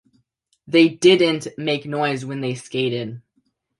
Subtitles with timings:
[0.65, 3.21] They didn't make noise when they skated.